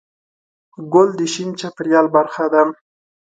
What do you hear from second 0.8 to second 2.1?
ګل د شین چاپېریال